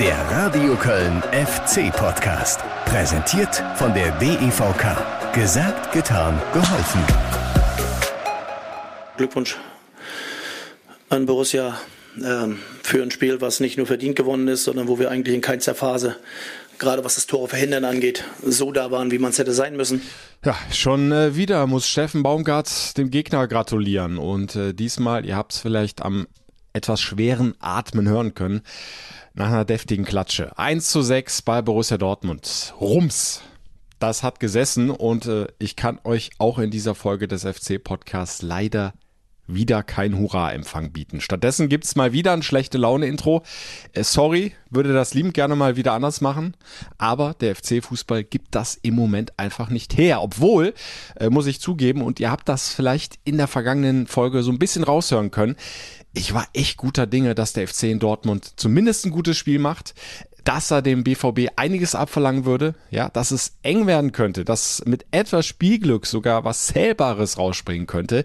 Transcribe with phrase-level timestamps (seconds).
[0.00, 2.60] Der Radio Köln FC Podcast.
[2.84, 5.34] Präsentiert von der DEVK.
[5.34, 7.00] Gesagt, getan, geholfen.
[9.16, 9.56] Glückwunsch
[11.08, 11.80] an Borussia
[12.24, 15.40] ähm, für ein Spiel, was nicht nur verdient gewonnen ist, sondern wo wir eigentlich in
[15.40, 16.14] keinster Phase
[16.78, 20.00] gerade was das Tore verhindern angeht, so da waren, wie man es hätte sein müssen.
[20.44, 24.18] Ja, schon äh, wieder muss Steffen Baumgart dem Gegner gratulieren.
[24.18, 26.28] Und äh, diesmal, ihr habt es vielleicht am
[26.72, 28.62] etwas schweren Atmen hören können,
[29.38, 30.56] nach einer deftigen Klatsche.
[30.58, 32.74] 1 zu 6 bei Borussia Dortmund.
[32.80, 33.40] Rums.
[34.00, 38.94] Das hat gesessen und äh, ich kann euch auch in dieser Folge des FC-Podcasts leider
[39.48, 41.20] wieder kein Hurra-Empfang bieten.
[41.20, 43.42] Stattdessen gibt's mal wieder ein schlechte Laune-Intro.
[43.92, 46.54] Äh, sorry, würde das liebend gerne mal wieder anders machen,
[46.98, 50.22] aber der FC-Fußball gibt das im Moment einfach nicht her.
[50.22, 50.74] Obwohl,
[51.18, 54.58] äh, muss ich zugeben, und ihr habt das vielleicht in der vergangenen Folge so ein
[54.58, 55.56] bisschen raushören können,
[56.12, 59.94] ich war echt guter Dinge, dass der FC in Dortmund zumindest ein gutes Spiel macht
[60.44, 65.04] dass er dem BVB einiges abverlangen würde, ja, dass es eng werden könnte, dass mit
[65.10, 68.24] etwas Spielglück sogar was Zählbares rausspringen könnte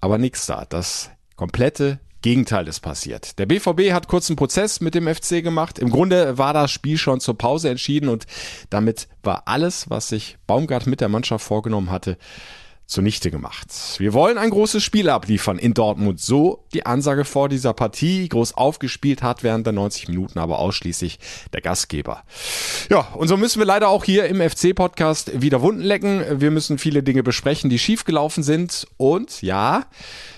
[0.00, 0.64] aber nichts da.
[0.68, 3.38] Das komplette Gegenteil ist passiert.
[3.38, 5.78] Der BVB hat kurzen Prozess mit dem FC gemacht.
[5.78, 8.26] Im Grunde war das Spiel schon zur Pause entschieden und
[8.70, 12.18] damit war alles, was sich Baumgart mit der Mannschaft vorgenommen hatte,
[12.86, 13.68] zunichte gemacht.
[13.98, 16.20] Wir wollen ein großes Spiel abliefern in Dortmund.
[16.20, 18.28] So die Ansage vor dieser Partie.
[18.28, 21.18] Groß aufgespielt hat während der 90 Minuten aber ausschließlich
[21.52, 22.22] der Gastgeber.
[22.88, 26.40] Ja, und so müssen wir leider auch hier im FC-Podcast wieder Wunden lecken.
[26.40, 28.86] Wir müssen viele Dinge besprechen, die schiefgelaufen sind.
[28.96, 29.86] Und ja,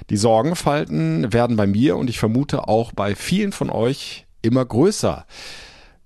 [0.08, 5.26] die Sorgenfalten werden bei mir und ich vermute auch bei vielen von euch immer größer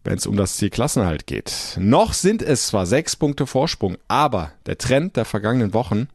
[0.04, 1.52] wenn es um das Ziel Klassenhalt geht.
[1.78, 6.08] Noch sind es zwar sechs Punkte Vorsprung, aber der Trend der vergangenen Wochen,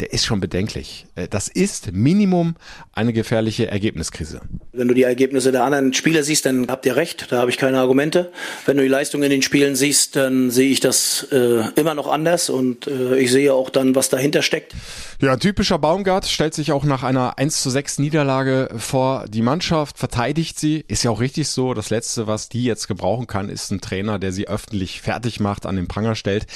[0.00, 1.06] der ist schon bedenklich.
[1.14, 2.56] Äh, das ist Minimum
[2.92, 4.40] eine gefährliche Ergebniskrise.
[4.72, 7.58] Wenn du die Ergebnisse der anderen Spieler siehst, dann habt ihr recht, da habe ich
[7.58, 8.32] keine Argumente.
[8.66, 12.10] Wenn du die Leistung in den Spielen siehst, dann sehe ich das äh, immer noch
[12.10, 14.74] anders und äh, ich sehe auch dann, was dahinter steckt.
[15.20, 19.98] Ja, typischer Baumgart stellt sich auch nach einer 1 zu 6 Niederlage vor die Mannschaft,
[19.98, 20.84] verteidigt sie.
[20.88, 21.74] Ist ja auch richtig so.
[21.74, 25.64] Das Letzte, was die jetzt gebrauchen kann, ist ein Trainer, der sie öffentlich fertig macht,
[25.64, 26.46] an den Pranger stellt.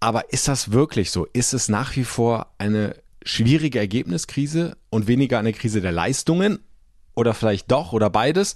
[0.00, 1.26] Aber ist das wirklich so?
[1.32, 6.60] Ist es nach wie vor eine schwierige Ergebniskrise und weniger eine Krise der Leistungen?
[7.14, 8.54] Oder vielleicht doch oder beides.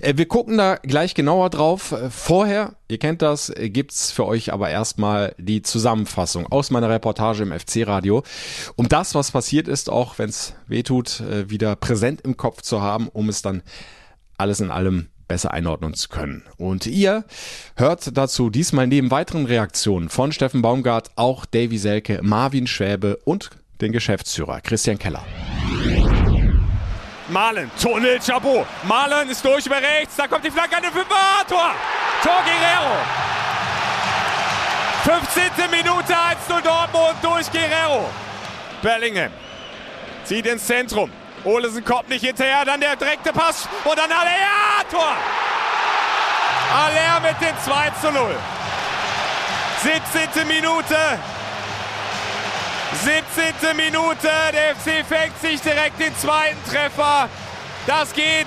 [0.00, 1.92] Äh, wir gucken da gleich genauer drauf.
[1.92, 6.90] Äh, vorher, ihr kennt das, äh, gibt's für euch aber erstmal die Zusammenfassung aus meiner
[6.90, 8.24] Reportage im FC-Radio,
[8.74, 13.06] um das, was passiert ist, auch wenn es wehtut, wieder präsent im Kopf zu haben,
[13.06, 13.62] um es dann
[14.36, 16.42] alles in allem besser einordnen zu können.
[16.58, 17.24] Und ihr
[17.74, 23.48] hört dazu diesmal neben weiteren Reaktionen von Steffen Baumgart auch Davy Selke, Marvin Schwäbe und
[23.80, 25.24] den Geschäftsführer Christian Keller.
[27.30, 28.66] Malen, Tunnel, Chabot.
[28.86, 31.14] Malen ist durch über rechts, da kommt die Flanke an den Fünfer.
[31.48, 31.70] Tor!
[32.22, 32.92] Tor Guerrero.
[35.04, 35.70] 15.
[35.70, 38.06] Minute 1-0 Dortmund durch Guerrero.
[38.82, 39.32] Bellingham
[40.24, 41.10] zieht ins Zentrum.
[41.44, 45.16] Olesen kommt nicht hinterher, dann der direkte Pass und dann Aller, Tor!
[46.74, 48.34] Aller mit dem 2 zu 0.
[49.82, 50.46] 17.
[50.46, 50.96] Minute.
[53.02, 53.76] 17.
[53.76, 54.30] Minute.
[54.52, 57.28] Der FC fängt sich direkt den zweiten Treffer.
[57.86, 58.46] Das geht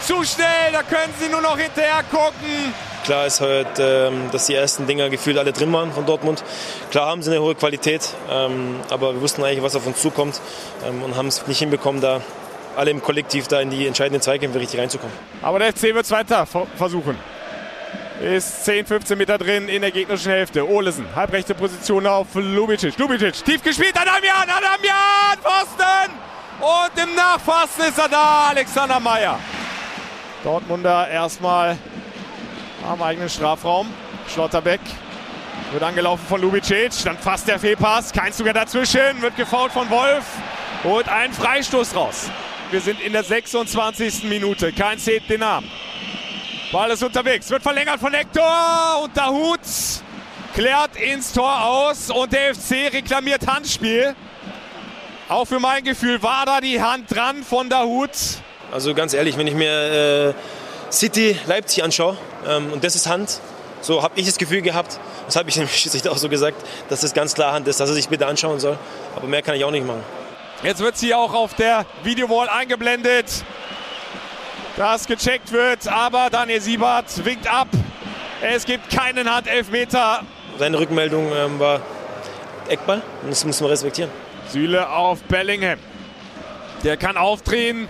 [0.00, 2.72] zu schnell, da können sie nur noch hinterher gucken.
[3.06, 6.42] Klar ist halt, ähm, dass die ersten Dinger gefühlt alle drin waren von Dortmund.
[6.90, 10.40] Klar haben sie eine hohe Qualität, ähm, aber wir wussten eigentlich, was auf uns zukommt
[10.84, 12.20] ähm, und haben es nicht hinbekommen, da
[12.76, 15.14] alle im Kollektiv da in die entscheidenden Zweikämpfe richtig reinzukommen.
[15.40, 17.16] Aber der FC wird es weiter versuchen.
[18.20, 20.68] Ist 10, 15 Meter drin in der gegnerischen Hälfte.
[20.68, 22.98] Olesen, halbrechte Position auf Lubicic.
[22.98, 26.12] Lubicic, tief gespielt, Adamian, Adamian, Pfosten!
[26.58, 29.38] Und im Nachfassen ist er da, Alexander Meyer.
[30.42, 31.78] Dortmunder erstmal
[32.86, 33.92] am eigenen Strafraum.
[34.32, 34.80] Schlotterbeck
[35.72, 36.92] wird angelaufen von Lubicic.
[37.04, 38.12] Dann fast der Fehlpass.
[38.12, 39.20] Kein Zuger dazwischen.
[39.20, 40.24] Wird gefault von Wolf.
[40.84, 42.30] Holt einen Freistoß raus.
[42.70, 44.24] Wir sind in der 26.
[44.24, 44.72] Minute.
[44.72, 45.70] Kein zählt den Namen.
[46.72, 47.50] Ball ist unterwegs.
[47.50, 49.00] Wird verlängert von Hector.
[49.02, 49.60] Und der Hut
[50.54, 52.10] klärt ins Tor aus.
[52.10, 54.14] Und der FC reklamiert Handspiel.
[55.28, 58.10] Auch für mein Gefühl war da die Hand dran von der Hut.
[58.72, 60.34] Also ganz ehrlich, wenn ich mir äh,
[60.90, 62.16] City Leipzig anschaue
[62.46, 63.40] ähm, und das ist Hand,
[63.80, 66.56] so habe ich das Gefühl gehabt, das habe ich dem Schiedsrichter auch so gesagt,
[66.88, 68.78] dass das ganz klar Hand ist, dass er sich bitte anschauen soll.
[69.14, 70.02] Aber mehr kann ich auch nicht machen.
[70.62, 73.44] Jetzt wird sie auch auf der Videowall eingeblendet,
[74.76, 75.86] dass gecheckt wird.
[75.86, 77.68] Aber Daniel Siebert winkt ab.
[78.40, 80.22] Es gibt keinen Handelfmeter.
[80.58, 81.80] Seine Rückmeldung ähm, war
[82.68, 84.10] Eckball und das muss man respektieren.
[84.48, 85.78] Süle auf Bellingham.
[86.82, 87.88] Der kann aufdrehen.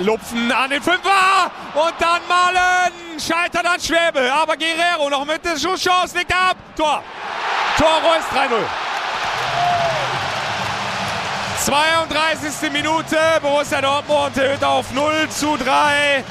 [0.00, 2.92] Lupfen an den Fünfer und dann Malen.
[3.18, 6.56] Scheitert an Schwäbe, aber Guerrero noch mit der Schusschance, legt ab.
[6.76, 7.02] Tor.
[7.78, 8.56] Tor Reus 3-0.
[11.64, 12.72] 32.
[12.72, 16.24] Minute, Borussia Dortmund erhöht auf 0 zu 3,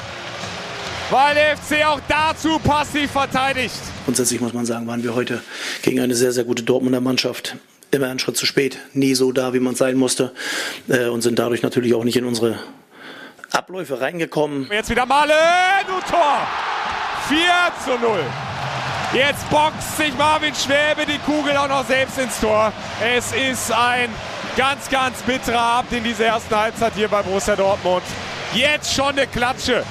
[1.10, 3.74] weil der FC auch dazu passiv verteidigt.
[4.04, 5.42] Grundsätzlich muss man sagen, waren wir heute
[5.82, 7.56] gegen eine sehr, sehr gute Dortmunder Mannschaft
[7.90, 10.32] immer einen Schritt zu spät, nie so da, wie man sein musste
[10.88, 12.58] äh, und sind dadurch natürlich auch nicht in unsere
[13.54, 14.68] Abläufe reingekommen.
[14.70, 16.38] Jetzt wieder Malen und Tor.
[17.28, 17.38] 4
[17.84, 18.18] zu 0.
[19.12, 22.72] Jetzt boxt sich Marvin Schwäbe die Kugel auch noch selbst ins Tor.
[23.00, 24.10] Es ist ein
[24.56, 28.02] ganz, ganz bitterer Abend in dieser ersten Halbzeit hier bei Borussia Dortmund.
[28.52, 29.84] Jetzt schon eine Klatsche.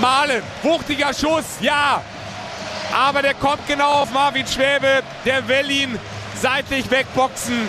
[0.00, 2.02] Malen, wuchtiger Schuss, ja.
[2.94, 5.02] Aber der kommt genau auf Marvin Schwäbe.
[5.24, 5.98] Der will ihn
[6.40, 7.68] seitlich wegboxen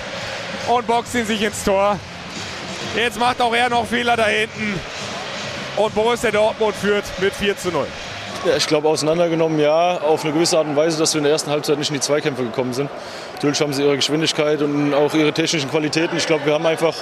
[0.68, 2.00] und boxt ihn sich ins Tor.
[2.96, 4.80] Jetzt macht auch er noch Fehler da hinten.
[5.78, 7.86] Und Borussia Dortmund führt mit 4 zu 0.
[8.46, 11.34] Ja, ich glaube, auseinandergenommen ja, auf eine gewisse Art und Weise, dass wir in der
[11.34, 12.90] ersten Halbzeit nicht in die Zweikämpfe gekommen sind.
[13.34, 16.16] Natürlich haben sie ihre Geschwindigkeit und auch ihre technischen Qualitäten.
[16.18, 16.96] Ich glaube, wir haben einfach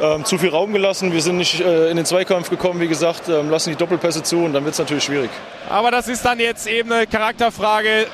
[0.00, 1.12] ähm, zu viel Raum gelassen.
[1.12, 4.38] Wir sind nicht äh, in den Zweikampf gekommen, wie gesagt, ähm, lassen die Doppelpässe zu
[4.44, 5.30] und dann wird es natürlich schwierig.
[5.68, 8.06] Aber das ist dann jetzt eben eine Charakterfrage.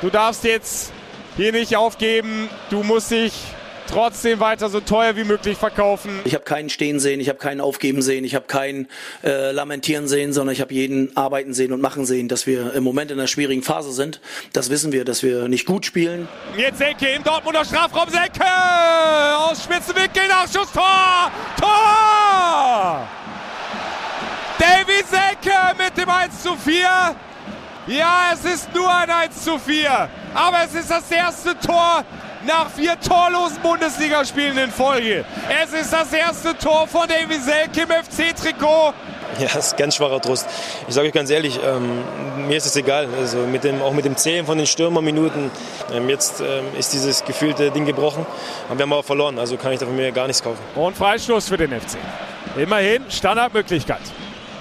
[0.00, 0.92] Du darfst jetzt
[1.36, 2.48] hier nicht aufgeben.
[2.70, 3.32] Du musst dich
[3.90, 6.20] trotzdem weiter so teuer wie möglich verkaufen.
[6.24, 8.88] Ich habe keinen stehen sehen, ich habe keinen aufgeben sehen, ich habe keinen
[9.22, 12.84] äh, lamentieren sehen, sondern ich habe jeden arbeiten sehen und machen sehen, dass wir im
[12.84, 14.20] Moment in einer schwierigen Phase sind.
[14.52, 16.28] Das wissen wir, dass wir nicht gut spielen.
[16.56, 18.44] Jetzt Selke im Dortmunder Strafraum, Selke
[19.38, 23.08] aus Spitzenwinkel, Nachschusstor, Tor!
[24.58, 27.16] Davy Selke mit dem 1 zu 4.
[27.86, 32.04] Ja, es ist nur ein 1 zu 4, aber es ist das erste Tor
[32.46, 35.24] nach vier torlosen Bundesligaspielen in Folge.
[35.62, 38.94] Es ist das erste Tor von Davy Selke im FC-Trikot.
[39.38, 40.46] Ja, das ist ganz schwacher Trost.
[40.88, 42.02] Ich sage euch ganz ehrlich, ähm,
[42.48, 43.08] mir ist es egal.
[43.18, 45.50] Also mit dem, auch mit dem Zählen von den Stürmerminuten,
[45.92, 48.26] ähm, jetzt ähm, ist dieses gefühlte Ding gebrochen.
[48.68, 50.60] Aber wir haben aber verloren, also kann ich davon mir gar nichts kaufen.
[50.74, 51.96] Und Freistoß für den FC.
[52.56, 54.00] Immerhin Standardmöglichkeit.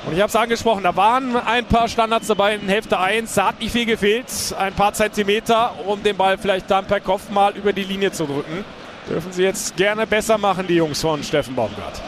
[0.09, 3.31] Und ich habe es angesprochen, da waren ein paar Standards dabei in Hälfte 1.
[3.35, 4.25] Da hat nicht viel gefehlt.
[4.57, 8.25] Ein paar Zentimeter, um den Ball vielleicht dann per Kopf mal über die Linie zu
[8.25, 8.65] drücken.
[9.07, 12.01] Dürfen sie jetzt gerne besser machen, die Jungs von Steffen Baumgart.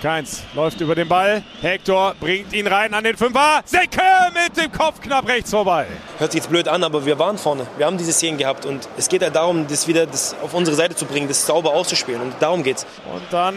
[0.00, 1.42] Keins läuft über den Ball.
[1.60, 3.60] Hector bringt ihn rein an den Fünfer.
[3.66, 4.00] Secke
[4.32, 5.86] mit dem Kopf knapp rechts vorbei.
[6.16, 7.66] Hört sich jetzt blöd an, aber wir waren vorne.
[7.76, 10.78] Wir haben diese Szenen gehabt und es geht halt darum, das wieder das auf unsere
[10.78, 12.86] Seite zu bringen, das sauber auszuspielen und darum geht's.
[13.12, 13.54] Und dann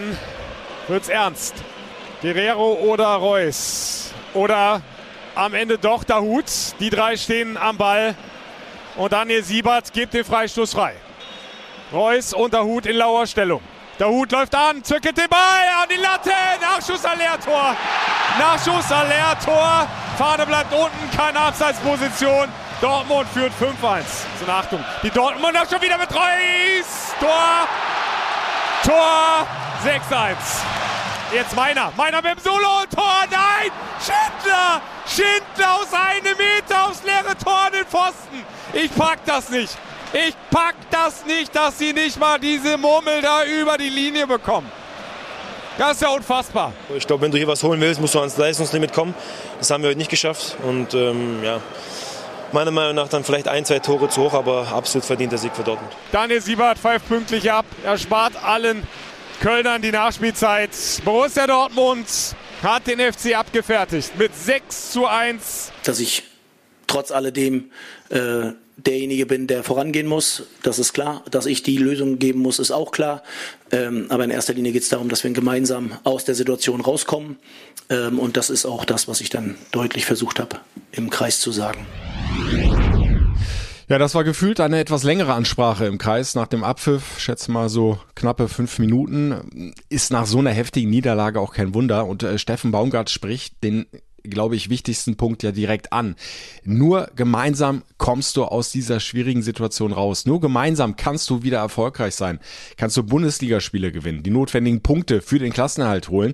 [0.90, 1.56] wird's ernst.
[2.22, 4.12] Guerrero oder Reus.
[4.34, 4.82] Oder
[5.36, 6.46] am Ende doch Dahut.
[6.80, 8.16] Die drei stehen am Ball.
[8.96, 10.96] Und Daniel Siebert gibt den Freistoß frei.
[11.94, 13.62] Reus und Dahut in lauer Stellung.
[14.00, 15.40] Dahut läuft an, zückelt den Ball
[15.82, 16.32] an die Latte.
[16.62, 17.76] Nachschuss an Leertor.
[18.38, 19.88] Nachschuss an Leertor.
[20.18, 22.48] Fahne bleibt unten, keine Abseitsposition.
[22.82, 24.04] Dortmund führt 5-1.
[24.40, 24.84] Zur Achtung.
[25.02, 27.14] Die Dortmunder schon wieder mit Reus.
[27.20, 27.68] Tor.
[28.84, 29.48] Tor.
[29.84, 30.87] 6-1.
[31.34, 31.92] Jetzt meiner.
[31.98, 32.86] Meiner mit dem Solo.
[32.94, 33.24] Tor.
[33.30, 33.72] Nein.
[34.00, 34.82] Schindler.
[35.06, 38.46] Schindler aus einem Meter aufs leere Tor an den Pfosten.
[38.74, 39.78] Ich pack das nicht.
[40.14, 44.72] Ich pack das nicht, dass sie nicht mal diese Murmel da über die Linie bekommen.
[45.78, 46.72] Das ist ja unfassbar.
[46.96, 49.14] Ich glaube, wenn du hier was holen willst, musst du ans Leistungslimit kommen.
[49.60, 50.56] Das haben wir heute nicht geschafft.
[50.64, 51.60] Und ähm, ja,
[52.52, 55.64] meiner Meinung nach dann vielleicht ein, zwei Tore zu hoch, aber absolut verdienter Sieg für
[55.64, 55.92] Dortmund.
[56.12, 57.66] Daniel Siebert pfeift pünktlich ab.
[57.84, 58.88] Er spart allen
[59.40, 60.72] Kölnern die Nachspielzeit.
[61.06, 62.08] Borussia Dortmund
[62.64, 65.72] hat den FC abgefertigt mit 6 zu 1.
[65.84, 66.24] Dass ich
[66.88, 67.70] trotz alledem
[68.10, 71.24] äh, derjenige bin, der vorangehen muss, das ist klar.
[71.30, 73.22] Dass ich die Lösung geben muss, ist auch klar.
[73.72, 77.38] Ähm, aber in erster Linie geht es darum, dass wir gemeinsam aus der Situation rauskommen.
[77.90, 80.58] Ähm, und das ist auch das, was ich dann deutlich versucht habe,
[80.92, 81.86] im Kreis zu sagen.
[83.90, 87.20] Ja, das war gefühlt eine etwas längere Ansprache im Kreis nach dem Abpfiff.
[87.20, 89.74] Schätze mal so knappe fünf Minuten.
[89.88, 92.06] Ist nach so einer heftigen Niederlage auch kein Wunder.
[92.06, 93.86] Und äh, Steffen Baumgart spricht den
[94.30, 96.16] glaube ich, wichtigsten Punkt ja direkt an.
[96.66, 100.26] Nur gemeinsam kommst du aus dieser schwierigen Situation raus.
[100.26, 102.40] Nur gemeinsam kannst du wieder erfolgreich sein.
[102.76, 106.34] Kannst du Bundesligaspiele gewinnen, die notwendigen Punkte für den Klassenerhalt holen.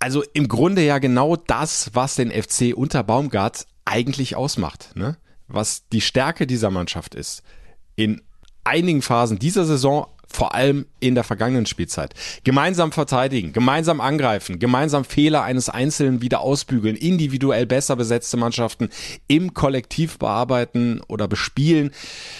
[0.00, 4.90] Also im Grunde ja genau das, was den FC unter Baumgart eigentlich ausmacht.
[4.96, 5.16] Ne?
[5.48, 7.42] Was die Stärke dieser Mannschaft ist.
[7.96, 8.22] In
[8.64, 12.12] einigen Phasen dieser Saison vor allem in der vergangenen Spielzeit.
[12.42, 18.88] Gemeinsam verteidigen, gemeinsam angreifen, gemeinsam Fehler eines Einzelnen wieder ausbügeln, individuell besser besetzte Mannschaften
[19.28, 21.92] im Kollektiv bearbeiten oder bespielen,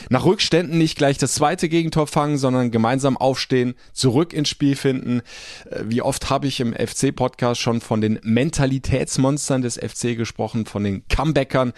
[0.09, 5.23] nach Rückständen nicht gleich das zweite Gegentor fangen, sondern gemeinsam aufstehen, zurück ins Spiel finden.
[5.71, 10.83] Äh, wie oft habe ich im FC-Podcast schon von den Mentalitätsmonstern des FC gesprochen, von
[10.83, 11.73] den Comebackern.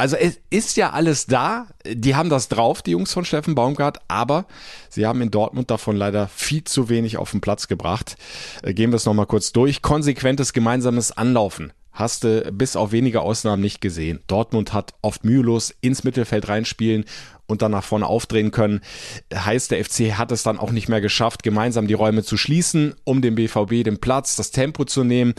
[0.00, 1.66] Also es ist ja alles da.
[1.86, 4.46] Die haben das drauf, die Jungs von Steffen Baumgart, aber
[4.88, 8.16] sie haben in Dortmund davon leider viel zu wenig auf den Platz gebracht.
[8.62, 9.82] Äh, gehen wir es nochmal kurz durch.
[9.82, 14.20] Konsequentes gemeinsames Anlaufen hast du bis auf wenige Ausnahmen nicht gesehen.
[14.26, 17.04] Dortmund hat oft mühelos ins Mittelfeld reinspielen
[17.50, 18.80] und dann nach vorne aufdrehen können.
[19.34, 22.94] Heißt, der FC hat es dann auch nicht mehr geschafft, gemeinsam die Räume zu schließen,
[23.04, 25.34] um dem BVB den Platz, das Tempo zu nehmen.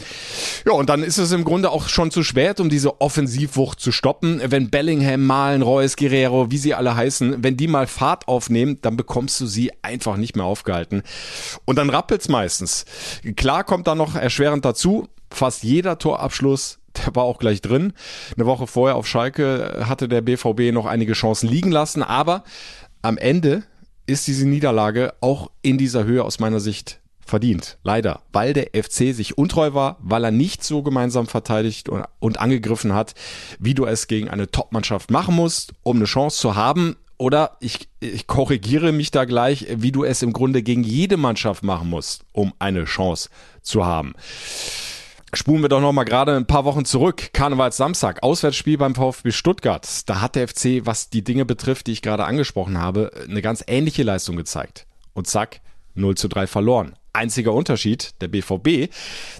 [0.65, 3.91] Ja, und dann ist es im Grunde auch schon zu spät, um diese Offensivwucht zu
[3.91, 4.41] stoppen.
[4.45, 8.97] Wenn Bellingham, Malen, Reus, Guerrero, wie sie alle heißen, wenn die mal Fahrt aufnehmen, dann
[8.97, 11.03] bekommst du sie einfach nicht mehr aufgehalten.
[11.65, 12.85] Und dann rappelt's meistens.
[13.35, 17.93] Klar kommt da noch erschwerend dazu, fast jeder Torabschluss der war auch gleich drin.
[18.35, 22.43] Eine Woche vorher auf Schalke hatte der BVB noch einige Chancen liegen lassen, aber
[23.01, 23.63] am Ende
[24.05, 27.77] ist diese Niederlage auch in dieser Höhe aus meiner Sicht verdient.
[27.83, 32.39] Leider, weil der FC sich untreu war, weil er nicht so gemeinsam verteidigt und, und
[32.39, 33.13] angegriffen hat,
[33.59, 36.97] wie du es gegen eine Top-Mannschaft machen musst, um eine Chance zu haben.
[37.17, 41.63] Oder ich, ich korrigiere mich da gleich, wie du es im Grunde gegen jede Mannschaft
[41.63, 43.29] machen musst, um eine Chance
[43.61, 44.13] zu haben.
[45.33, 47.29] Spulen wir doch noch mal gerade ein paar Wochen zurück.
[47.31, 49.87] Karnevals Samstag, Auswärtsspiel beim VfB Stuttgart.
[50.09, 53.63] Da hat der FC, was die Dinge betrifft, die ich gerade angesprochen habe, eine ganz
[53.65, 54.87] ähnliche Leistung gezeigt.
[55.13, 55.61] Und zack,
[55.95, 56.95] 0 zu 3 verloren.
[57.13, 58.93] Einziger Unterschied, der BVB,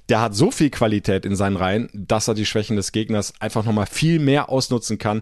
[0.08, 3.66] der hat so viel Qualität in seinen Reihen, dass er die Schwächen des Gegners einfach
[3.66, 5.22] nochmal viel mehr ausnutzen kann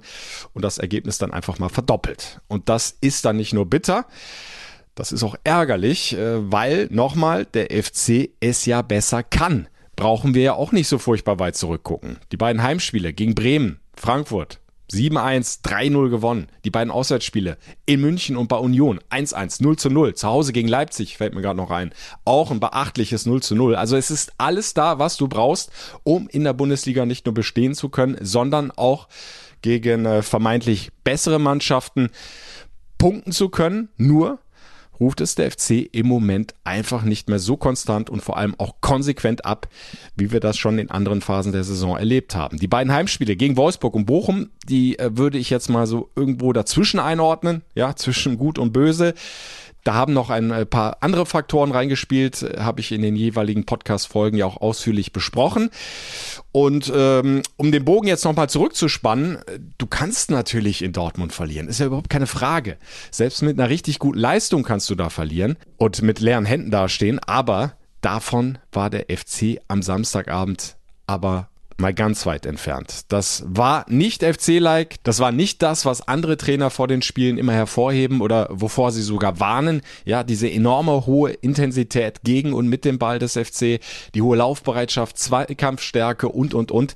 [0.54, 2.42] und das Ergebnis dann einfach mal verdoppelt.
[2.48, 4.06] Und das ist dann nicht nur bitter,
[4.94, 9.68] das ist auch ärgerlich, äh, weil nochmal der FC es ja besser kann
[10.00, 12.20] brauchen wir ja auch nicht so furchtbar weit zurückgucken.
[12.32, 14.62] Die beiden Heimspiele gegen Bremen, Frankfurt,
[14.94, 16.48] 7-1, 3-0 gewonnen.
[16.64, 20.14] Die beiden Auswärtsspiele in München und bei Union 1-1, 0-0.
[20.14, 21.94] Zu Hause gegen Leipzig fällt mir gerade noch ein.
[22.24, 23.74] Auch ein beachtliches 0-0.
[23.74, 25.70] Also es ist alles da, was du brauchst,
[26.04, 29.10] um in der Bundesliga nicht nur bestehen zu können, sondern auch
[29.62, 32.10] gegen äh, vermeintlich bessere Mannschaften
[32.98, 33.90] punkten zu können.
[33.98, 34.40] Nur
[35.00, 38.76] ruft es der FC im Moment einfach nicht mehr so konstant und vor allem auch
[38.82, 39.68] konsequent ab,
[40.16, 42.58] wie wir das schon in anderen Phasen der Saison erlebt haben.
[42.58, 46.54] Die beiden Heimspiele gegen Wolfsburg und Bochum, die äh, würde ich jetzt mal so irgendwo
[46.54, 49.14] dazwischen einordnen, ja, zwischen gut und böse.
[49.90, 53.66] Da haben noch ein äh, paar andere Faktoren reingespielt, äh, habe ich in den jeweiligen
[53.66, 55.72] Podcast-Folgen ja auch ausführlich besprochen.
[56.52, 61.68] Und ähm, um den Bogen jetzt nochmal zurückzuspannen, äh, du kannst natürlich in Dortmund verlieren,
[61.68, 62.78] ist ja überhaupt keine Frage.
[63.10, 67.18] Selbst mit einer richtig guten Leistung kannst du da verlieren und mit leeren Händen dastehen,
[67.26, 70.78] aber davon war der FC am Samstagabend
[71.10, 71.49] aber
[71.80, 73.06] mal ganz weit entfernt.
[73.10, 77.54] Das war nicht FC-like, das war nicht das, was andere Trainer vor den Spielen immer
[77.54, 79.82] hervorheben oder wovor sie sogar warnen.
[80.06, 83.80] Ja, diese enorme hohe Intensität gegen und mit dem Ball des FC,
[84.14, 86.96] die hohe Laufbereitschaft, Zweikampfstärke und, und, und.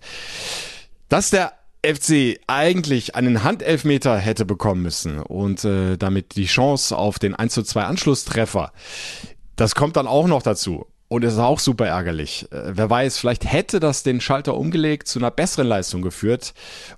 [1.10, 1.54] Dass der
[1.86, 7.54] FC eigentlich einen Handelfmeter hätte bekommen müssen und äh, damit die Chance auf den 1
[7.54, 8.72] zu 2 Anschlusstreffer,
[9.56, 10.86] das kommt dann auch noch dazu.
[11.14, 12.52] Und es ist auch super ärgerlich.
[12.52, 16.56] Äh, wer weiß, vielleicht hätte das den Schalter umgelegt, zu einer besseren Leistung geführt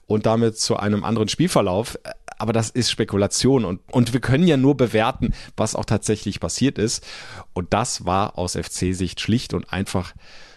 [0.07, 1.95] und damit zu einem anderen Spielverlauf.
[2.05, 6.39] Äh, aber das ist Spekulation und, und wir können ja nur bewerten, was auch tatsächlich
[6.39, 7.05] passiert ist.
[7.51, 10.13] Und das war aus FC-Sicht schlicht und einfach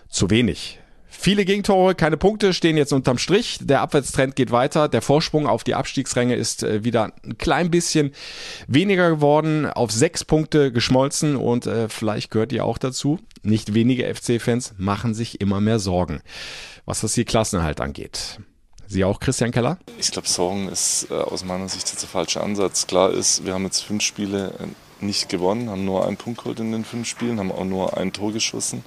[0.08, 0.78] zu wenig.
[1.10, 3.58] Viele Gegentore, keine Punkte, stehen jetzt unterm Strich.
[3.62, 4.88] Der Abwärtstrend geht weiter.
[4.88, 8.12] Der Vorsprung auf die Abstiegsränge ist äh, wieder ein klein bisschen
[8.66, 13.18] weniger geworden, auf sechs Punkte geschmolzen und äh, vielleicht gehört ihr auch dazu.
[13.42, 16.20] Nicht wenige FC-Fans machen sich immer mehr Sorgen,
[16.84, 18.38] was das hier Klassenhalt angeht.
[18.86, 19.78] Sie auch, Christian Keller?
[19.98, 22.86] Ich glaube, Sorgen ist äh, aus meiner Sicht jetzt der falsche Ansatz.
[22.86, 26.60] Klar ist, wir haben jetzt fünf Spiele äh, nicht gewonnen, haben nur einen Punkt geholt
[26.60, 28.84] in den fünf Spielen, haben auch nur ein Tor geschossen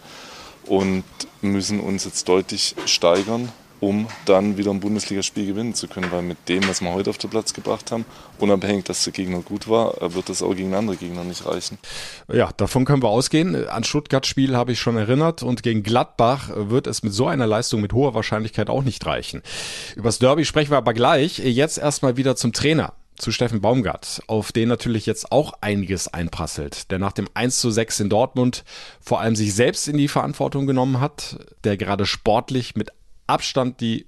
[0.72, 1.04] und
[1.42, 3.50] müssen uns jetzt deutlich steigern,
[3.82, 6.10] um dann wieder ein Bundesligaspiel gewinnen zu können.
[6.14, 8.06] Weil mit dem, was wir heute auf den Platz gebracht haben,
[8.40, 11.78] unabhängig, dass der Gegner gut war, wird das auch gegen andere Gegner nicht reichen.
[12.32, 13.68] Ja, davon können wir ausgehen.
[13.68, 17.82] An Stuttgart-Spiel habe ich schon erinnert und gegen Gladbach wird es mit so einer Leistung
[17.82, 19.42] mit hoher Wahrscheinlichkeit auch nicht reichen.
[19.98, 21.40] Übers Derby sprechen wir aber gleich.
[21.40, 26.92] Jetzt erstmal wieder zum Trainer zu Steffen Baumgart, auf den natürlich jetzt auch einiges einprasselt,
[26.92, 28.64] der nach dem 1 zu 6 in Dortmund
[29.00, 32.90] vor allem sich selbst in die Verantwortung genommen hat, der gerade sportlich mit
[33.28, 34.08] Abstand die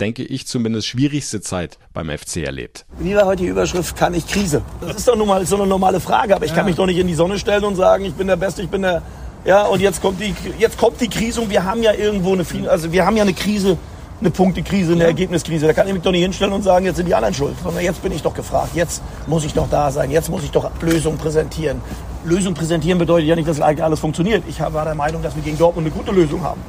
[0.00, 2.84] denke ich zumindest, schwierigste Zeit beim FC erlebt.
[2.98, 4.62] Wie war heute die Überschrift, kann ich Krise?
[4.80, 6.56] Das ist doch nun mal so eine normale Frage, aber ich ja.
[6.56, 8.68] kann mich doch nicht in die Sonne stellen und sagen, ich bin der Beste, ich
[8.68, 9.02] bin der,
[9.44, 12.44] ja, und jetzt kommt die, jetzt kommt die Krise und wir haben ja irgendwo eine,
[12.68, 13.78] also wir haben ja eine Krise,
[14.24, 15.06] eine Punktekrise, eine ja.
[15.08, 15.66] Ergebniskrise.
[15.66, 17.54] Da kann ich mich doch nicht hinstellen und sagen, jetzt sind die anderen schuld.
[17.62, 18.70] Sondern jetzt bin ich doch gefragt.
[18.74, 20.10] Jetzt muss ich doch da sein.
[20.10, 21.80] Jetzt muss ich doch Lösungen präsentieren.
[22.24, 24.42] Lösung präsentieren bedeutet ja nicht, dass alles funktioniert.
[24.48, 26.60] Ich war der Meinung, dass wir gegen Dortmund eine gute Lösung haben.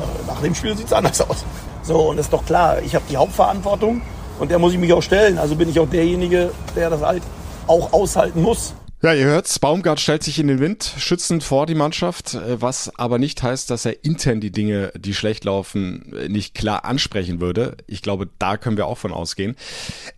[0.00, 1.44] Äh, nach dem Spiel sieht es anders aus.
[1.82, 2.80] So, und das ist doch klar.
[2.84, 4.00] Ich habe die Hauptverantwortung
[4.38, 5.38] und der muss ich mich auch stellen.
[5.38, 7.24] Also bin ich auch derjenige, der das halt
[7.66, 8.74] auch aushalten muss.
[9.04, 12.88] Ja, ihr hört's, Baumgart stellt sich in den Wind, schützend vor die Mannschaft, äh, was
[13.00, 17.40] aber nicht heißt, dass er intern die Dinge, die schlecht laufen, äh, nicht klar ansprechen
[17.40, 17.76] würde.
[17.88, 19.56] Ich glaube, da können wir auch von ausgehen.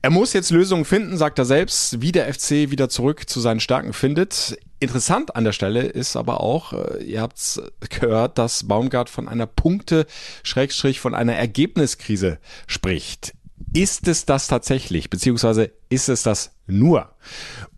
[0.02, 3.60] Er muss jetzt Lösungen finden, sagt er selbst, wie der FC wieder zurück zu seinen
[3.60, 4.58] Stärken findet.
[4.80, 9.46] Interessant an der Stelle ist aber auch, äh, ihr habt's gehört, dass Baumgart von einer
[9.46, 10.04] Punkte,
[10.42, 12.36] Schrägstrich, von einer Ergebniskrise
[12.66, 13.32] spricht.
[13.74, 17.10] Ist es das tatsächlich, beziehungsweise ist es das nur?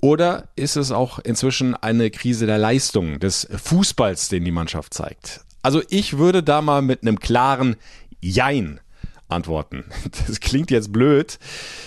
[0.01, 5.41] Oder ist es auch inzwischen eine Krise der Leistung, des Fußballs, den die Mannschaft zeigt?
[5.63, 7.77] Also ich würde da mal mit einem klaren
[8.21, 8.79] Jein
[9.29, 9.85] antworten.
[10.27, 11.39] Das klingt jetzt blöd.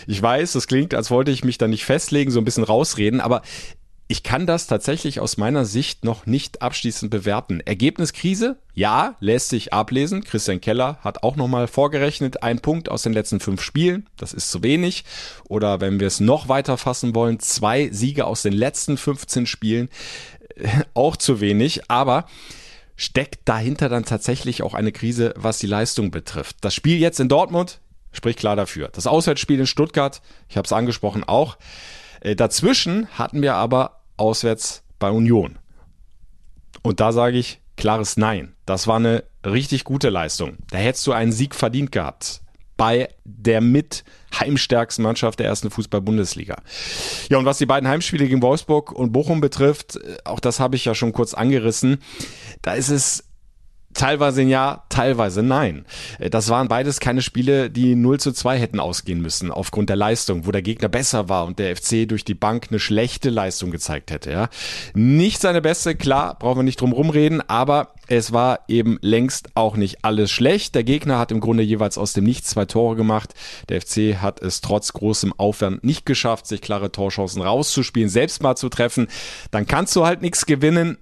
[0.07, 3.21] Ich weiß, das klingt, als wollte ich mich da nicht festlegen, so ein bisschen rausreden,
[3.21, 3.43] aber
[4.11, 7.59] ich kann das tatsächlich aus meiner Sicht noch nicht abschließend bewerten.
[7.59, 8.57] Ergebniskrise?
[8.73, 10.23] Ja, lässt sich ablesen.
[10.23, 12.41] Christian Keller hat auch nochmal vorgerechnet.
[12.41, 14.09] Ein Punkt aus den letzten fünf Spielen.
[14.17, 15.05] Das ist zu wenig.
[15.47, 19.89] Oder wenn wir es noch weiter fassen wollen, zwei Siege aus den letzten 15 Spielen.
[20.95, 21.91] Auch zu wenig.
[21.91, 22.25] Aber
[22.95, 26.57] steckt dahinter dann tatsächlich auch eine Krise, was die Leistung betrifft.
[26.61, 27.79] Das Spiel jetzt in Dortmund
[28.11, 28.89] spricht klar dafür.
[28.91, 31.59] Das Auswärtsspiel in Stuttgart, ich habe es angesprochen, auch.
[32.21, 35.57] Äh, dazwischen hatten wir aber auswärts bei Union.
[36.81, 38.53] Und da sage ich klares Nein.
[38.65, 40.57] Das war eine richtig gute Leistung.
[40.69, 42.41] Da hättest du einen Sieg verdient gehabt.
[42.77, 44.03] Bei der mit
[44.37, 46.61] heimstärksten Mannschaft der ersten Fußball-Bundesliga.
[47.29, 50.75] Ja, und was die beiden Heimspiele gegen Wolfsburg und Bochum betrifft, äh, auch das habe
[50.75, 52.01] ich ja schon kurz angerissen,
[52.61, 53.28] da ist es
[53.99, 55.83] Teilweise ja, teilweise nein.
[56.19, 59.97] Äh, das waren beides keine Spiele, die 0 zu 2 hätten ausgehen müssen, aufgrund der
[59.97, 63.71] Leistung, wo der Gegner besser war und der FC durch die Bank eine schlechte Leistung
[63.71, 64.31] gezeigt hätte.
[64.31, 64.47] Ja.
[64.93, 69.75] Nicht seine beste, klar, brauchen wir nicht drum rumreden, aber es war eben längst auch
[69.75, 70.75] nicht alles schlecht.
[70.75, 73.33] Der Gegner hat im Grunde jeweils aus dem Nichts zwei Tore gemacht.
[73.67, 78.55] Der FC hat es trotz großem Aufwand nicht geschafft, sich klare Torchancen rauszuspielen, selbst mal
[78.55, 79.09] zu treffen.
[79.51, 80.97] Dann kannst du halt nichts gewinnen.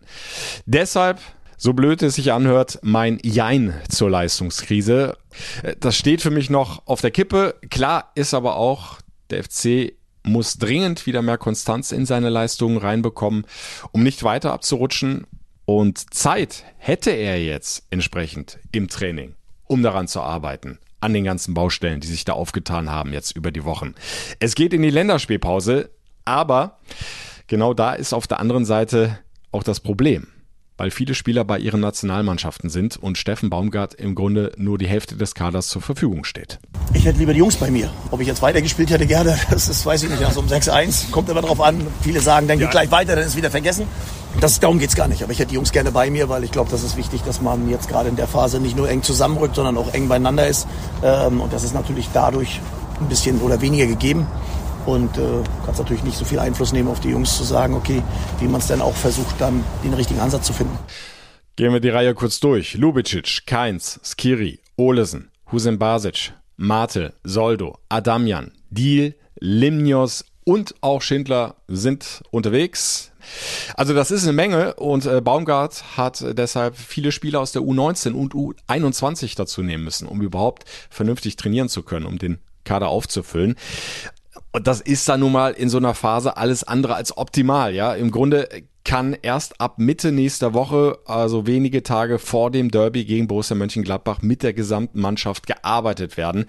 [0.66, 1.20] Deshalb
[1.58, 5.18] so blöd es sich anhört, mein Jein zur Leistungskrise.
[5.64, 7.56] Äh, das steht für mich noch auf der Kippe.
[7.70, 9.00] Klar ist aber auch,
[9.32, 9.94] der FC
[10.24, 13.46] muss dringend wieder mehr Konstanz in seine Leistungen reinbekommen,
[13.92, 15.26] um nicht weiter abzurutschen.
[15.66, 21.54] Und Zeit hätte er jetzt entsprechend im Training, um daran zu arbeiten an den ganzen
[21.54, 23.94] Baustellen, die sich da aufgetan haben jetzt über die Wochen.
[24.40, 25.90] Es geht in die Länderspielpause,
[26.26, 26.80] aber
[27.48, 29.20] genau da ist auf der anderen Seite
[29.52, 30.28] auch das Problem
[30.78, 35.16] weil viele Spieler bei ihren Nationalmannschaften sind und Steffen Baumgart im Grunde nur die Hälfte
[35.16, 36.60] des Kaders zur Verfügung steht.
[36.94, 37.90] Ich hätte lieber die Jungs bei mir.
[38.12, 40.24] Ob ich jetzt weitergespielt hätte, gerne, das ist, weiß ich nicht.
[40.24, 41.86] Also um 6-1 kommt immer drauf an.
[42.02, 43.88] Viele sagen, dann geht gleich weiter, dann ist wieder vergessen.
[44.40, 45.24] Das, darum geht's gar nicht.
[45.24, 47.42] Aber ich hätte die Jungs gerne bei mir, weil ich glaube, das ist wichtig, dass
[47.42, 50.68] man jetzt gerade in der Phase nicht nur eng zusammenrückt, sondern auch eng beieinander ist.
[51.04, 52.62] Ähm, und das ist natürlich dadurch
[53.00, 54.28] ein bisschen oder weniger gegeben
[54.88, 58.02] und äh, kannst natürlich nicht so viel Einfluss nehmen auf die Jungs zu sagen, okay,
[58.40, 60.78] wie man es dann auch versucht, dann den richtigen Ansatz zu finden.
[61.56, 62.76] Gehen wir die Reihe kurz durch.
[62.76, 72.22] Lubicic, Keins, Skiri, Olesen, Husem Basic, Martel, Soldo, Adamian, Diel, Limnios und auch Schindler sind
[72.32, 73.12] unterwegs.
[73.76, 78.14] Also das ist eine Menge und äh, Baumgart hat deshalb viele Spieler aus der U19
[78.14, 83.56] und U21 dazu nehmen müssen, um überhaupt vernünftig trainieren zu können, um den Kader aufzufüllen.
[84.52, 87.94] Und das ist dann nun mal in so einer Phase alles andere als optimal, ja.
[87.94, 88.48] Im Grunde
[88.84, 94.22] kann erst ab Mitte nächster Woche, also wenige Tage vor dem Derby gegen Borussia Mönchengladbach,
[94.22, 96.46] mit der gesamten Mannschaft gearbeitet werden.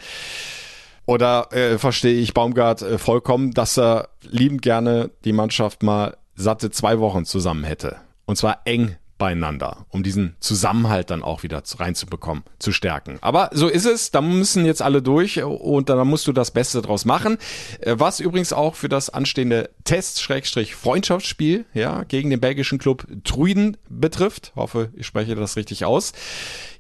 [1.04, 6.70] Oder äh, verstehe ich Baumgart äh, vollkommen, dass er liebend gerne die Mannschaft mal satte
[6.70, 7.96] zwei Wochen zusammen hätte.
[8.26, 13.18] Und zwar eng beieinander, um diesen Zusammenhalt dann auch wieder reinzubekommen, zu stärken.
[13.20, 16.80] Aber so ist es, da müssen jetzt alle durch und dann musst du das Beste
[16.80, 17.36] draus machen.
[17.80, 24.52] Äh, was übrigens auch für das anstehende Test-Freundschaftsspiel ja, gegen den belgischen Club Truiden betrifft.
[24.54, 26.12] Hoffe, ich spreche das richtig aus.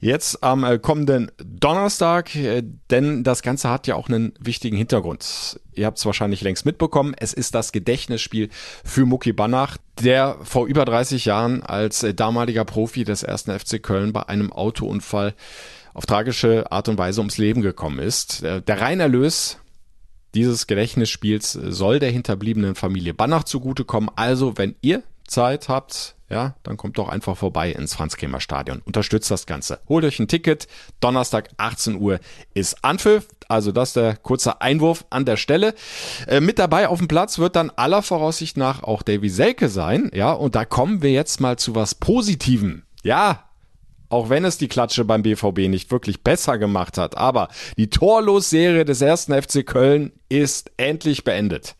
[0.00, 5.60] Jetzt am äh, kommenden Donnerstag, äh, denn das Ganze hat ja auch einen wichtigen Hintergrund.
[5.78, 7.14] Ihr habt es wahrscheinlich längst mitbekommen.
[7.18, 8.50] Es ist das Gedächtnisspiel
[8.84, 13.82] für Mucki Banach, der vor über 30 Jahren als äh, damaliger Profi des ersten FC
[13.82, 15.34] Köln bei einem Autounfall
[15.94, 18.42] auf tragische Art und Weise ums Leben gekommen ist.
[18.42, 19.58] Der Reinerlös
[20.34, 24.10] dieses Gedächtnisspiels soll der hinterbliebenen Familie Banach zugutekommen.
[24.14, 28.82] Also, wenn ihr Zeit habt, ja, dann kommt doch einfach vorbei ins Franz-Kremer Stadion.
[28.84, 29.80] Unterstützt das Ganze.
[29.88, 30.68] Holt euch ein Ticket.
[31.00, 32.20] Donnerstag 18 Uhr
[32.52, 33.28] ist Anpfiff.
[33.48, 35.74] Also das ist der kurze Einwurf an der Stelle.
[36.26, 40.10] Äh, mit dabei auf dem Platz wird dann aller Voraussicht nach auch Davy Selke sein.
[40.12, 42.82] Ja, und da kommen wir jetzt mal zu was Positivem.
[43.02, 43.44] Ja,
[44.10, 47.16] auch wenn es die Klatsche beim BVB nicht wirklich besser gemacht hat.
[47.16, 51.74] Aber die Torlos-Serie des ersten FC Köln ist endlich beendet.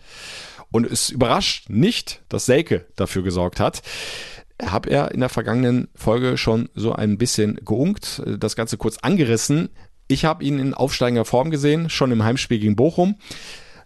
[0.70, 3.83] Und es überrascht nicht, dass Selke dafür gesorgt hat
[4.62, 9.68] habe er in der vergangenen Folge schon so ein bisschen geunkt, das Ganze kurz angerissen.
[10.09, 13.16] Ich habe ihn in aufsteigender Form gesehen, schon im Heimspiel gegen Bochum.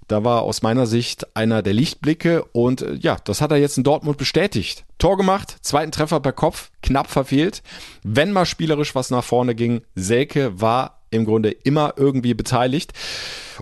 [0.09, 3.79] Da war aus meiner Sicht einer der Lichtblicke und äh, ja, das hat er jetzt
[3.79, 4.85] in Dortmund bestätigt.
[4.99, 7.63] Tor gemacht, zweiten Treffer per Kopf, knapp verfehlt.
[8.03, 12.93] Wenn mal spielerisch was nach vorne ging, Selke war im Grunde immer irgendwie beteiligt.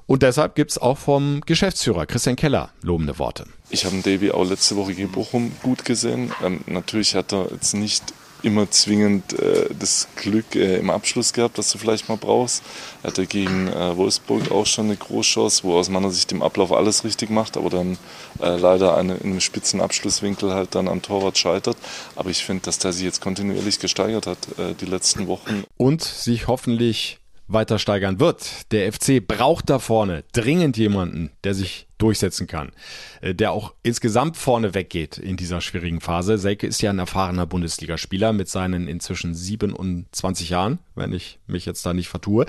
[0.06, 3.44] Und deshalb gibt es auch vom Geschäftsführer Christian Keller lobende Worte.
[3.70, 6.32] Ich habe Davy auch letzte Woche gegen Bochum gut gesehen.
[6.44, 11.58] Ähm, natürlich hat er jetzt nicht immer zwingend äh, das Glück äh, im Abschluss gehabt,
[11.58, 12.62] das du vielleicht mal brauchst.
[13.02, 16.72] Er hatte gegen äh, Wolfsburg auch schon eine Großchance, wo aus meiner Sicht im Ablauf
[16.72, 17.98] alles richtig macht, aber dann
[18.40, 21.76] äh, leider eine, in einem spitzen Abschlusswinkel halt dann am Torwart scheitert.
[22.16, 25.64] Aber ich finde, dass der sich jetzt kontinuierlich gesteigert hat äh, die letzten Wochen.
[25.76, 27.19] Und sich hoffentlich
[27.52, 28.72] weiter steigern wird.
[28.72, 32.72] Der FC braucht da vorne dringend jemanden, der sich durchsetzen kann,
[33.20, 36.38] äh, der auch insgesamt vorne weggeht in dieser schwierigen Phase.
[36.38, 41.84] Selke ist ja ein erfahrener Bundesligaspieler mit seinen inzwischen 27 Jahren, wenn ich mich jetzt
[41.84, 42.46] da nicht vertue.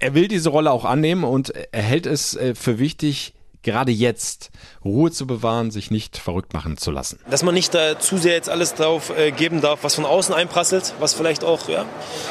[0.00, 4.50] Er will diese Rolle auch annehmen und er hält es äh, für wichtig, gerade jetzt
[4.84, 7.18] Ruhe zu bewahren, sich nicht verrückt machen zu lassen.
[7.30, 10.34] Dass man nicht da zu sehr jetzt alles drauf äh, geben darf, was von außen
[10.34, 11.84] einprasselt, was vielleicht auch, ja,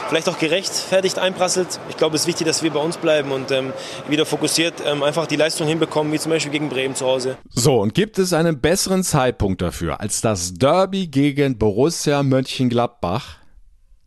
[0.09, 1.79] vielleicht auch gerechtfertigt einprasselt.
[1.89, 3.73] Ich glaube, es ist wichtig, dass wir bei uns bleiben und ähm,
[4.07, 7.37] wieder fokussiert ähm, einfach die Leistung hinbekommen, wie zum Beispiel gegen Bremen zu Hause.
[7.49, 13.37] So, und gibt es einen besseren Zeitpunkt dafür als das Derby gegen Borussia Mönchengladbach?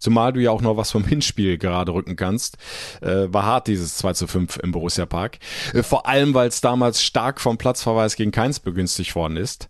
[0.00, 2.56] Zumal du ja auch noch was vom Hinspiel gerade rücken kannst.
[3.02, 5.38] Äh, war hart dieses 2 zu 5 im Borussia Park.
[5.72, 9.68] Äh, vor allem, weil es damals stark vom Platzverweis gegen Keins begünstigt worden ist.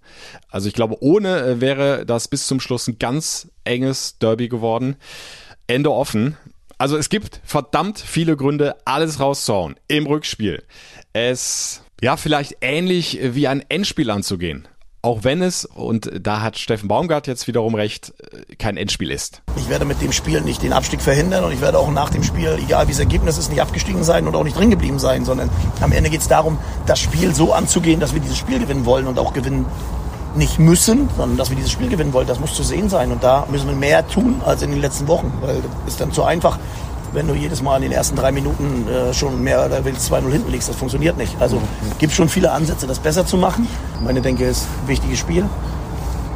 [0.48, 4.96] Also ich glaube, ohne äh, wäre das bis zum Schluss ein ganz enges Derby geworden.
[5.66, 6.36] Ende offen.
[6.78, 10.62] Also es gibt verdammt viele Gründe, alles rauszuhauen im Rückspiel.
[11.12, 14.66] Es ja, vielleicht ähnlich wie ein Endspiel anzugehen.
[15.02, 18.12] Auch wenn es, und da hat Steffen Baumgart jetzt wiederum recht,
[18.58, 19.40] kein Endspiel ist.
[19.56, 22.22] Ich werde mit dem Spiel nicht den Abstieg verhindern und ich werde auch nach dem
[22.22, 25.24] Spiel, egal wie das Ergebnis ist, nicht abgestiegen sein und auch nicht drin geblieben sein,
[25.24, 25.48] sondern
[25.80, 29.06] am Ende geht es darum, das Spiel so anzugehen, dass wir dieses Spiel gewinnen wollen
[29.06, 29.64] und auch gewinnen
[30.36, 32.26] nicht müssen, sondern dass wir dieses Spiel gewinnen wollen.
[32.26, 35.08] Das muss zu sehen sein und da müssen wir mehr tun als in den letzten
[35.08, 36.58] Wochen, weil das ist dann zu einfach
[37.12, 40.30] wenn du jedes Mal in den ersten drei Minuten äh, schon mehr oder willst 2-0
[40.30, 40.68] hinten liegst.
[40.68, 41.40] Das funktioniert nicht.
[41.40, 41.60] Also
[41.98, 43.66] gibt schon viele Ansätze, das besser zu machen.
[44.02, 45.44] Meine Denke ist ein wichtiges Spiel,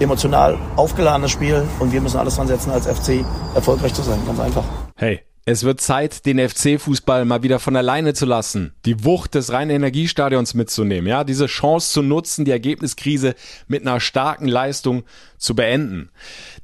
[0.00, 4.18] emotional aufgeladenes Spiel und wir müssen alles dran setzen, als FC erfolgreich zu sein.
[4.26, 4.64] Ganz einfach.
[4.96, 9.52] Hey, es wird Zeit, den FC-Fußball mal wieder von alleine zu lassen, die Wucht des
[9.52, 13.34] reinen Energiestadions mitzunehmen, ja, diese Chance zu nutzen, die Ergebniskrise
[13.68, 15.04] mit einer starken Leistung
[15.36, 16.10] zu beenden.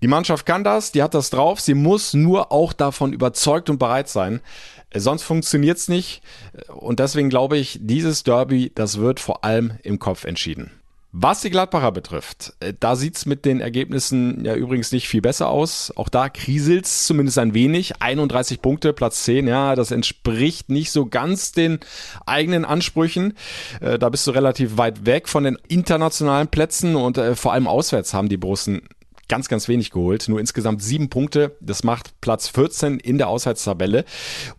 [0.03, 3.79] Die Mannschaft kann das, die hat das drauf, sie muss nur auch davon überzeugt und
[3.79, 4.41] bereit sein.
[4.95, 6.23] Sonst funktioniert's nicht
[6.69, 10.80] und deswegen glaube ich, dieses Derby, das wird vor allem im Kopf entschieden.
[11.13, 15.49] Was die Gladbacher betrifft, äh, da sieht's mit den Ergebnissen ja übrigens nicht viel besser
[15.49, 15.93] aus.
[15.97, 18.01] Auch da kriselt's zumindest ein wenig.
[18.01, 21.81] 31 Punkte, Platz 10, ja, das entspricht nicht so ganz den
[22.27, 23.35] eigenen Ansprüchen.
[23.81, 27.67] Äh, da bist du relativ weit weg von den internationalen Plätzen und äh, vor allem
[27.67, 28.83] auswärts haben die Borussen
[29.29, 30.29] ganz, ganz wenig geholt.
[30.29, 31.57] Nur insgesamt sieben Punkte.
[31.61, 34.05] Das macht Platz 14 in der Auswärtstabelle.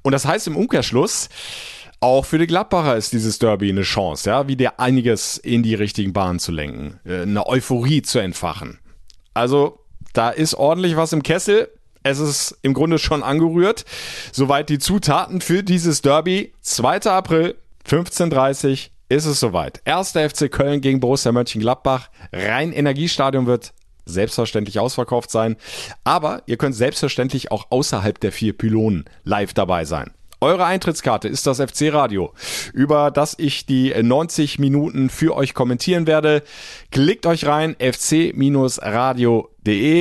[0.02, 1.30] Und das heißt im Umkehrschluss,
[2.02, 6.14] auch für die Gladbacher ist dieses Derby eine Chance, ja, wieder einiges in die richtigen
[6.14, 8.80] Bahnen zu lenken, äh, eine Euphorie zu entfachen.
[9.34, 9.80] Also,
[10.14, 11.70] da ist ordentlich was im Kessel.
[12.04, 13.86] Es ist im Grunde schon angerührt.
[14.32, 16.52] Soweit die Zutaten für dieses Derby.
[16.62, 17.04] 2.
[17.04, 17.56] April,
[17.88, 19.82] 15.30 ist es soweit.
[19.86, 22.10] Erster FC Köln gegen Borussia Mönchengladbach.
[22.34, 23.74] Rein Energiestadion wird
[24.06, 25.56] selbstverständlich ausverkauft sein.
[26.04, 30.12] Aber ihr könnt selbstverständlich auch außerhalb der vier Pylonen live dabei sein.
[30.44, 32.34] Eure Eintrittskarte ist das FC Radio,
[32.74, 36.42] über das ich die 90 Minuten für euch kommentieren werde.
[36.90, 38.42] Klickt euch rein, fc-radio.de,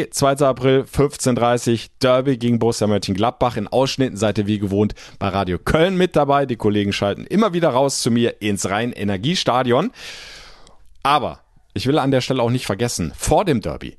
[0.08, 0.32] 2.
[0.38, 3.58] April, 15.30 Derby gegen Borussia Mönchengladbach.
[3.58, 6.46] In Ausschnitten seid ihr wie gewohnt bei Radio Köln mit dabei.
[6.46, 9.90] Die Kollegen schalten immer wieder raus zu mir ins Rhein-Energiestadion.
[11.02, 11.40] Aber
[11.74, 13.98] ich will an der Stelle auch nicht vergessen, vor dem Derby,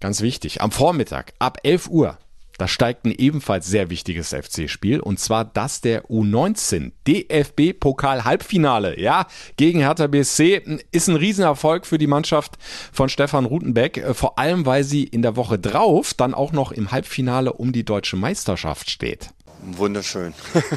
[0.00, 2.16] ganz wichtig, am Vormittag ab 11 Uhr
[2.58, 8.98] Da steigt ein ebenfalls sehr wichtiges FC-Spiel und zwar das der U19 DFB Pokal Halbfinale.
[8.98, 12.56] Ja, gegen Hertha BSC ist ein Riesenerfolg für die Mannschaft
[12.92, 16.72] von Stefan Rutenbeck, äh, vor allem weil sie in der Woche drauf dann auch noch
[16.72, 19.30] im Halbfinale um die deutsche Meisterschaft steht.
[19.62, 20.32] Wunderschön.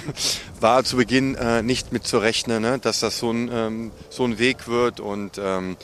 [0.60, 4.24] War zu Beginn äh, nicht mit zu rechnen, ne, dass das so ein, ähm, so
[4.24, 5.78] ein Weg wird und ähm,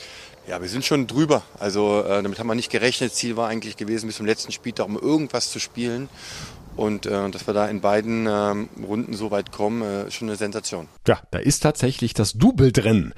[0.48, 1.44] ja, wir sind schon drüber.
[1.60, 3.14] Also äh, damit haben wir nicht gerechnet.
[3.14, 6.10] Ziel war eigentlich gewesen, bis zum letzten Spieltag um irgendwas zu spielen.
[6.76, 10.38] Und äh, dass wir da in beiden ähm, Runden so weit kommen, äh, schon eine
[10.38, 10.88] Sensation.
[11.08, 13.14] Ja, da ist tatsächlich das Double drin.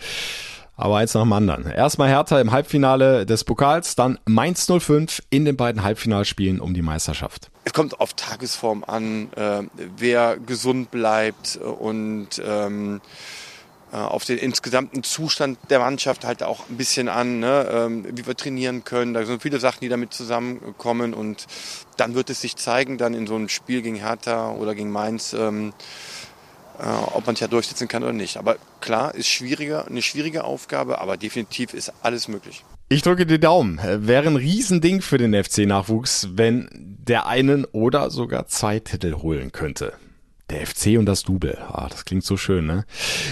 [0.79, 1.65] Aber eins nach dem anderen.
[1.65, 6.83] Erstmal Hertha im Halbfinale des Pokals, dann Mainz 05 in den beiden Halbfinalspielen um die
[6.83, 7.49] Meisterschaft.
[7.63, 9.63] Es kommt auf Tagesform an, äh,
[9.97, 13.46] wer gesund bleibt und ähm, äh,
[13.95, 17.69] auf den insgesamten Zustand der Mannschaft halt auch ein bisschen an, ne?
[17.71, 19.13] ähm, wie wir trainieren können.
[19.13, 21.45] Da sind viele Sachen, die damit zusammenkommen und
[21.95, 25.33] dann wird es sich zeigen, dann in so einem Spiel gegen Hertha oder gegen Mainz,
[25.33, 25.73] ähm,
[26.79, 28.37] äh, ob man es ja durchsetzen kann oder nicht.
[28.37, 32.65] Aber klar, ist schwieriger, eine schwierige Aufgabe, aber definitiv ist alles möglich.
[32.89, 33.81] Ich drücke die Daumen.
[33.83, 39.93] Wäre ein Riesending für den FC-Nachwuchs, wenn der einen oder sogar zwei Titel holen könnte.
[40.49, 41.57] Der FC und das Double.
[41.67, 42.85] Ah, das klingt so schön, ne?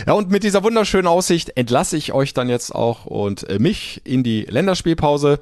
[0.05, 4.01] Ja, und mit dieser wunderschönen Aussicht entlasse ich euch dann jetzt auch und äh, mich
[4.03, 5.39] in die Länderspielpause.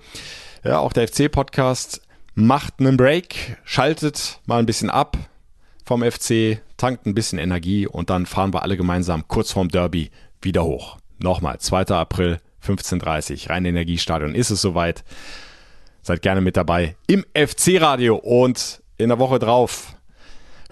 [0.63, 2.01] Ja, auch der FC-Podcast
[2.35, 5.17] macht einen Break, schaltet mal ein bisschen ab
[5.83, 10.11] vom FC, tankt ein bisschen Energie und dann fahren wir alle gemeinsam kurz vorm Derby
[10.41, 10.97] wieder hoch.
[11.19, 11.87] Nochmal, 2.
[11.87, 15.03] April, 15.30 Rhein Energiestadion ist es soweit.
[16.01, 19.95] Seid gerne mit dabei im FC-Radio und in der Woche drauf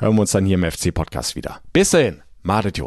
[0.01, 1.61] hören wir uns dann hier im FC-Podcast wieder.
[1.71, 2.81] Bis dahin, Madet.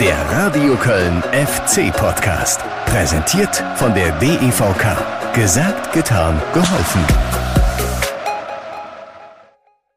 [0.00, 2.60] Der Radio Köln FC-Podcast.
[2.86, 5.34] Präsentiert von der DEVK.
[5.34, 7.61] Gesagt, getan, geholfen.